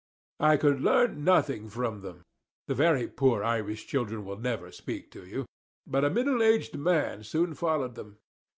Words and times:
I 0.39 0.57
could 0.57 0.81
learn 0.81 1.23
nothing 1.23 1.69
from 1.69 2.01
them 2.01 2.23
the 2.65 2.73
very 2.73 3.07
poor 3.07 3.43
Irish 3.43 3.85
children 3.85 4.25
will 4.25 4.39
never 4.39 4.71
speak 4.71 5.11
to 5.11 5.27
you; 5.27 5.45
but 5.85 6.03
a 6.03 6.09
middle 6.09 6.41
aged 6.41 6.75
man 6.75 7.23
soon 7.23 7.53
followed 7.53 7.93
them. 7.93 8.17